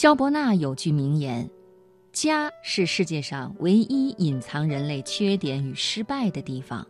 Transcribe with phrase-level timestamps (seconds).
[0.00, 1.50] 萧伯纳有句名言
[2.14, 6.86] ：“家是世界上唯一隐藏人类缺点与失败的地方，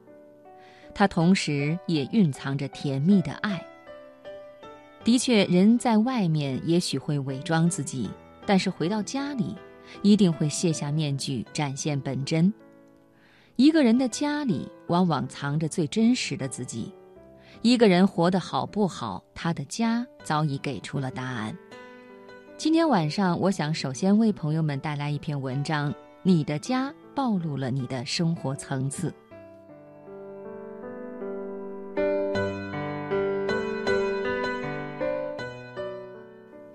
[0.95, 3.67] 它同时也蕴藏着甜蜜的爱。”
[5.05, 8.11] 的确，人在外面也许会伪装自己，
[8.45, 9.57] 但是回到家里，
[10.03, 12.53] 一定会卸下面具，展现本真。
[13.57, 16.93] 一个人的家里，往往藏着最真实的自己。
[17.63, 21.57] 一个人活得好不好，他的家早已给出了答案。
[22.59, 25.95] 今天晚上，我想首先为朋友们带来一篇文章：
[26.25, 29.15] 你的家暴露了你的生活层次。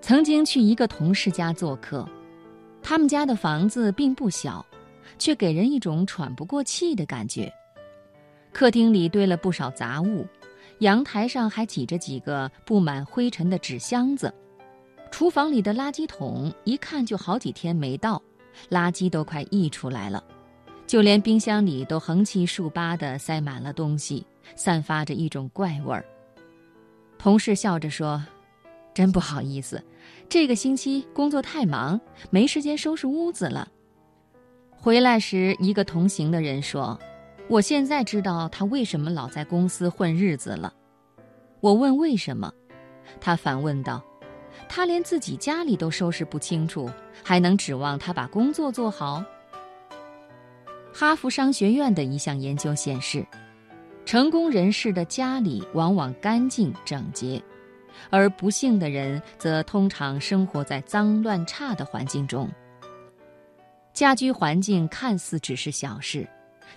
[0.00, 2.08] 曾经去一个同事家做客，
[2.82, 4.64] 他们家的房子并不小，
[5.18, 7.52] 却给人一种喘不过气的感觉。
[8.54, 10.26] 客厅里堆了不少杂物。
[10.78, 14.32] 阳台上还挤着几个布满灰尘的纸箱子，
[15.14, 18.20] 厨房里的垃圾桶一看就好几天没倒，
[18.68, 20.20] 垃圾都快溢出来了，
[20.88, 26.04] 就连冰箱里都横七竖八地塞满了东西，散发着一种怪味儿。
[27.16, 28.20] 同事笑着说
[28.92, 29.80] ：“真不好意思，
[30.28, 33.68] 这个星期工作太忙，没时间收拾屋子了。”
[34.76, 36.98] 回来时，一个同行的人说。
[37.46, 40.74] 我现在知道他为什么老在公司混日子了。
[41.60, 42.52] 我问为什么，
[43.20, 44.02] 他反问道
[44.68, 46.90] ：“他连自己家里都收拾不清楚，
[47.22, 49.24] 还能指望他把工作做好？”
[50.92, 53.26] 哈佛商学院的一项研究显示，
[54.04, 57.42] 成功人士的家里往往干净整洁，
[58.10, 62.48] 而不幸的人则通常生活在脏乱差的环境中。
[63.92, 66.28] 家居环境看似只是小事。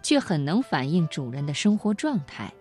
[0.03, 2.53] 却很能反映主人的生活状态。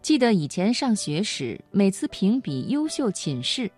[0.00, 3.70] 记得以前上学时，每次评比优秀寝室，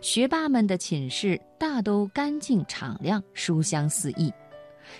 [0.00, 4.32] 学霸们的寝室大都干净敞亮、书香四溢，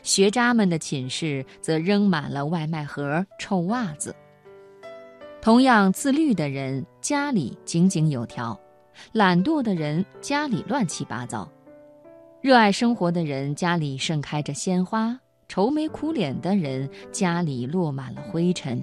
[0.03, 4.15] 学渣们的寝室则扔满了外卖盒、臭袜子。
[5.41, 8.59] 同样自律的人家里井井有条，
[9.13, 11.51] 懒惰的人家里乱七八糟，
[12.41, 15.19] 热爱生活的人家里盛开着鲜花。
[15.49, 18.83] 愁眉苦脸的人家里落满了灰尘。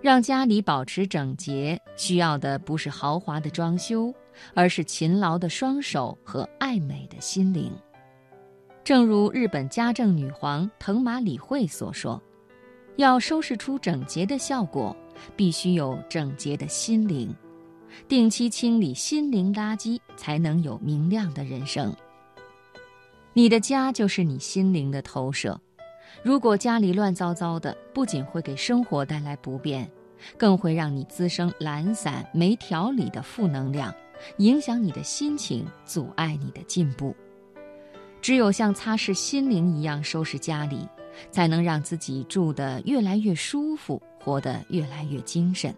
[0.00, 4.14] 让家里保持整洁，需要的不是豪华的装修，
[4.54, 7.72] 而是勤劳的双手和爱美的心灵。
[8.84, 12.20] 正如日本家政女皇藤马理惠所说
[12.96, 14.96] ：“要收拾出整洁的效果，
[15.36, 17.34] 必须有整洁的心灵。
[18.08, 21.94] 定期清理心灵垃圾，才能有明亮的人生。”
[23.34, 25.58] 你的家就是你心灵的投射，
[26.22, 29.90] 如果家里乱糟糟的，不仅会给生活带来不便，
[30.36, 33.94] 更会让你滋生懒散、没条理的负能量，
[34.38, 37.14] 影响你的心情，阻碍你的进步。
[38.20, 40.88] 只有像擦拭心灵一样收拾家里，
[41.30, 45.74] 才能让自己住得越来越舒服，活得越来越精神。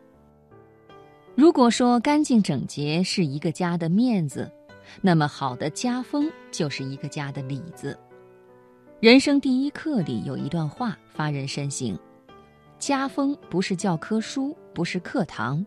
[1.35, 4.51] 如果说干净整洁是一个家的面子，
[5.01, 7.99] 那么，好的家风就是一个家的里子。
[9.01, 11.99] 人生第一课里有一段话发人深省：
[12.79, 15.65] 家风不是教科书，不是课堂，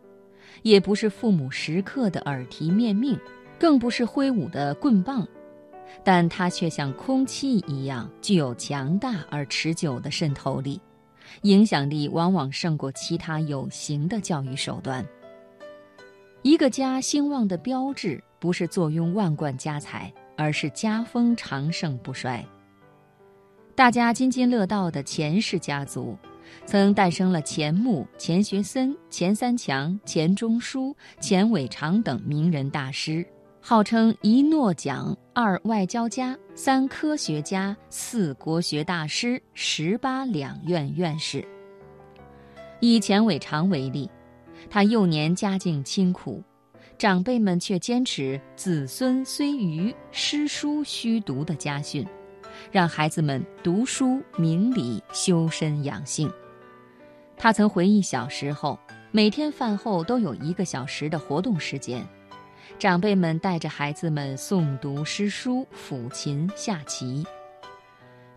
[0.61, 3.19] 也不是父母时刻的耳提面命，
[3.59, 5.27] 更不是挥舞的棍棒，
[6.03, 10.79] 但它却像空气一样，具有强大而持久的渗透力，
[11.41, 15.05] 影响力往往胜过其他有形的教育手段。
[16.41, 18.23] 一个家兴旺的标志。
[18.39, 22.45] 不是坐拥万贯家财，而是家风长盛不衰。
[23.73, 26.15] 大家津津乐道的钱氏家族，
[26.65, 33.25] 曾诞生了钱穆、钱学森、钱三强、钱钟书、钱伟长等名人大师，
[33.59, 41.47] 号称一诺奖、二外交家、三科学家、四国学大师、十八两院院士。
[42.79, 44.09] 以钱伟长为例，
[44.69, 46.43] 他幼年家境清苦。
[46.97, 52.03] 长辈们却坚持“子孙虽愚，诗书须读”的家训，
[52.71, 56.31] 让孩子们读书明理、修身养性。
[57.35, 58.79] 他曾回忆小时候，
[59.11, 62.05] 每天饭后都有一个小时的活动时间，
[62.79, 67.25] 长辈们带着孩子们诵读诗书、抚琴、下棋。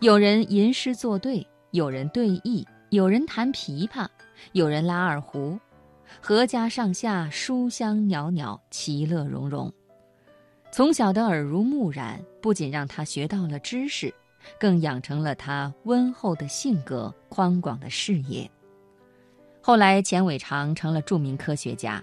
[0.00, 4.06] 有人吟诗作对，有人对弈，有人弹琵琶，
[4.52, 5.58] 有人拉二胡。
[6.22, 9.72] 阖家上下书香袅袅，其乐融融。
[10.72, 14.14] 从小的耳濡目染，不仅让他学到了知识，
[14.58, 18.48] 更养成了他温厚的性格、宽广的视野。
[19.60, 22.00] 后来，钱伟长成了著名科学家，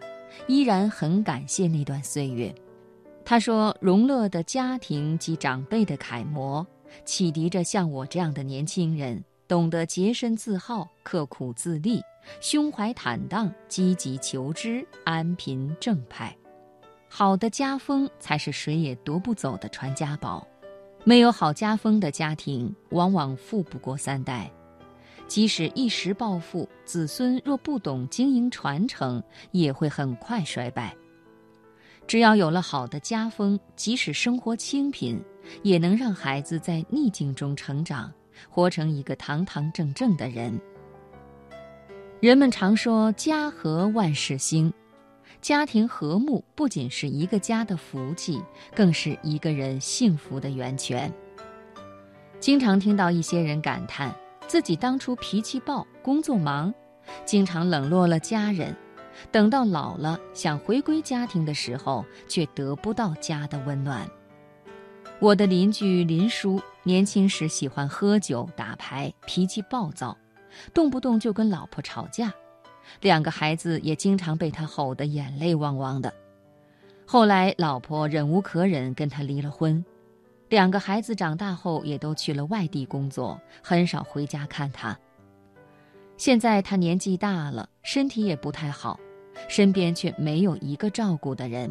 [0.47, 2.53] 依然很感谢那段岁月。
[3.23, 6.65] 他说：“荣乐的家庭及长辈的楷模，
[7.05, 12.01] 启迪着像我这样的年轻人，懂得洁身自好、刻苦自立、
[12.41, 16.36] 胸怀坦荡、积极求知、安贫正派。
[17.09, 20.45] 好的家风才是谁也夺不走的传家宝。
[21.03, 24.51] 没有好家风的家庭，往往富不过三代。
[25.27, 30.95] 即使一时暴富，子孙若不懂经营传承，也会很快衰败。”
[32.07, 35.21] 只要有了好的家风，即使生活清贫，
[35.63, 38.09] 也能让孩子在逆境中成长，
[38.49, 40.57] 活成一个堂堂正正的人。
[42.21, 44.73] 人们常说“家和万事兴”，
[45.41, 48.41] 家庭和睦不仅是一个家的福气，
[48.75, 51.11] 更是一个人幸福的源泉。
[52.39, 54.13] 经常听到一些人感叹，
[54.47, 56.73] 自己当初脾气暴，工作忙，
[57.25, 58.75] 经常冷落了家人。
[59.31, 64.07] 等到老了，想回归家庭的时候，却得不到家的温暖。
[65.19, 70.15] 我的邻居林叔年轻时喜欢喝酒打牌，脾气暴躁，
[70.73, 72.31] 动不动就跟老婆吵架，
[73.01, 76.13] 两个孩子也经常被他吼得眼泪汪汪的。
[77.05, 79.83] 后来老婆忍无可忍，跟他离了婚。
[80.49, 84.97] 两个孩子长大后也都去了外地工作，很少回家看他。
[86.17, 88.99] 现在他年纪大了，身体也不太好。
[89.47, 91.69] 身边却没有一个照顾的人。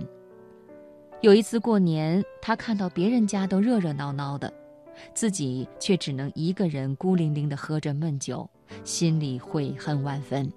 [1.21, 4.53] 有一次过年，他看到别人家都热热闹闹的，
[5.13, 8.49] 自己却只能一个人孤零零地喝着闷酒，
[8.85, 10.49] 心里悔恨万分。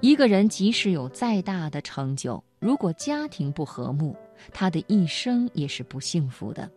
[0.00, 4.14] 一个人即使有再大的成就，如果家庭不和睦，
[4.52, 6.70] 他的一生也是不幸福的。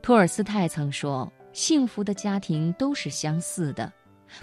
[0.00, 3.92] 托尔斯泰曾说：“幸福的家庭都是相似的，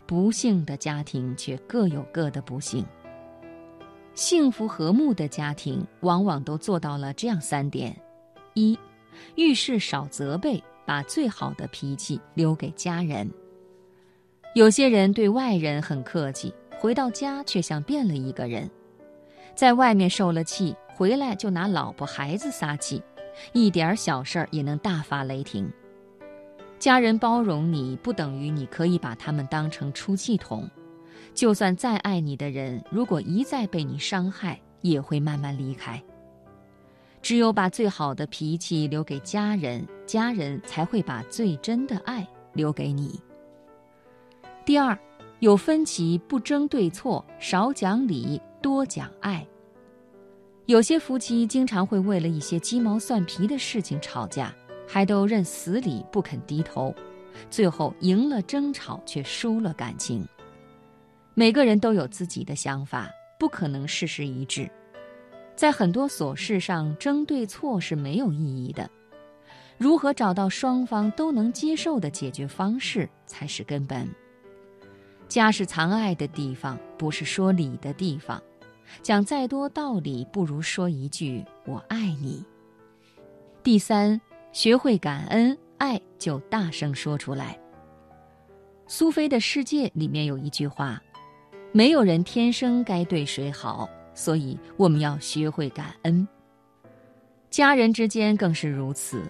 [0.06, 2.86] 不幸的家庭却各有各的不幸。”
[4.14, 7.96] 幸福和睦的家庭往往都做到了这样三点：
[8.54, 8.78] 一，
[9.36, 13.30] 遇事少责备，把最好的脾气留给家人。
[14.56, 18.72] 有些人对外人很客气，回到家却像变了一个人，
[19.54, 23.04] 在外面受了气，回来就拿老婆孩子撒气，
[23.52, 25.70] 一点小事儿也能大发雷霆。
[26.80, 30.70] 家人包容你不等于你可以把他们当成出气筒。
[31.34, 36.02] 就算再爱你的人，如果一再被你伤害，也会慢慢离开。
[37.22, 43.20] 只有把最好的脾气留给家人，家人才会把最真的爱留给你。
[44.66, 44.98] 第二，
[45.40, 49.48] 有分歧不争对错，少讲理，多讲爱。
[50.66, 54.54] 有些夫妻经常会为了一些鸡毛蒜皮的事情吵架，
[54.86, 56.94] 还都认死理不肯低头，
[57.50, 60.28] 最后赢了争吵，却输了感情。
[61.36, 63.10] 每个人都有自己的想法，
[63.40, 64.70] 不可能事事一致。
[65.56, 68.90] 在很多琐事上争对错是没有意义的。
[69.78, 74.06] 如何找到双方都能接受的解决方式才是根本。
[75.30, 78.42] 家是藏爱的地方，不是说理的地方。
[79.04, 82.44] 讲再多道理，不如说一句“我爱你”。
[83.64, 84.20] 第三，
[84.52, 87.58] 学会感恩，爱就大声说出来。
[88.88, 91.02] 苏菲的世界里面有一句话。
[91.72, 96.28] 没有人天生该对谁好，所以我们要学会感恩。
[97.52, 99.22] 家人之间更是如此，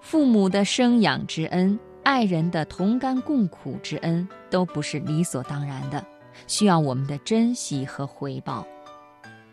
[0.00, 6.06] 父母的生养之恩，爱人的同甘共苦之恩，都不是理所当然的，
[6.46, 8.66] 需要我们的珍惜和回报。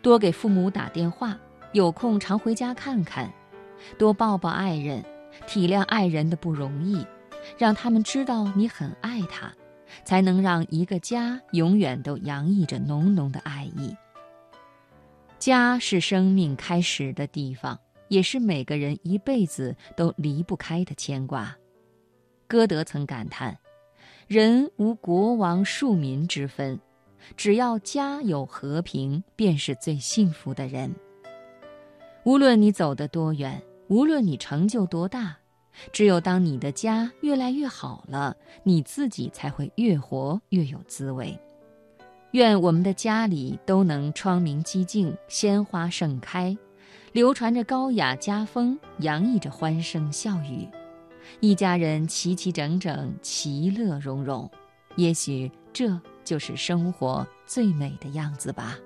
[0.00, 1.36] 多给父母打电话，
[1.72, 3.32] 有空常回家看看，
[3.98, 5.04] 多抱抱爱人，
[5.46, 7.04] 体谅爱人的不容易，
[7.58, 9.52] 让他们知道你很爱他。
[10.04, 13.94] 才能让一个家永远都洋溢着浓浓的爱意。
[15.38, 17.78] 家是生命开始的地方，
[18.08, 21.54] 也是每个人一辈子都离不开的牵挂。
[22.52, 23.56] 歌德曾感叹
[24.28, 26.78] ：“人无国王庶民之分，
[27.34, 30.94] 只要家有和平，便是最幸福的人。”
[32.24, 35.34] 无论你走得多远，无论你成就多大。
[35.92, 41.40] 只有当你的家越来越好了，你自己才会越活越有滋味。
[42.32, 46.54] 愿我们的家里都能窗明几净，鲜花盛开，
[47.12, 50.68] 流传着高雅家风，洋溢着欢声笑语，
[51.40, 54.50] 一家人齐齐整整，其乐融融。
[54.96, 58.76] 也许这就是生活最美的样子吧。